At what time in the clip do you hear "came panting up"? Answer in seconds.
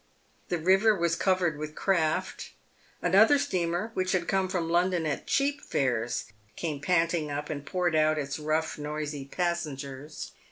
6.55-7.51